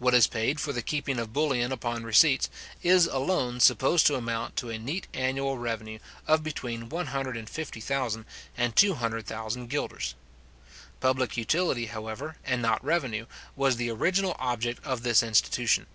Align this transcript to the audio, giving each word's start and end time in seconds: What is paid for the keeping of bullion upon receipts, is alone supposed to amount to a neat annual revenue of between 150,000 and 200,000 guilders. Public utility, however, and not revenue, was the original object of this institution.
What 0.00 0.14
is 0.14 0.26
paid 0.26 0.58
for 0.58 0.72
the 0.72 0.82
keeping 0.82 1.20
of 1.20 1.32
bullion 1.32 1.70
upon 1.70 2.02
receipts, 2.02 2.50
is 2.82 3.06
alone 3.06 3.60
supposed 3.60 4.04
to 4.08 4.16
amount 4.16 4.56
to 4.56 4.68
a 4.68 4.78
neat 4.80 5.06
annual 5.14 5.58
revenue 5.58 6.00
of 6.26 6.42
between 6.42 6.88
150,000 6.88 8.24
and 8.56 8.74
200,000 8.74 9.66
guilders. 9.68 10.16
Public 10.98 11.36
utility, 11.36 11.86
however, 11.86 12.36
and 12.44 12.60
not 12.60 12.84
revenue, 12.84 13.26
was 13.54 13.76
the 13.76 13.90
original 13.92 14.34
object 14.40 14.84
of 14.84 15.04
this 15.04 15.22
institution. 15.22 15.86